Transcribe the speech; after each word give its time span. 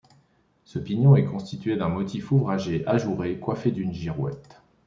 Ce 0.63 0.79
pignon 0.79 1.15
est 1.15 1.25
constitué 1.25 1.75
d'un 1.77 1.87
motif 1.89 2.31
ouvragé, 2.31 2.83
ajouré, 2.87 3.37
coiffé 3.37 3.69
d'une 3.69 3.93
girouette. 3.93 4.59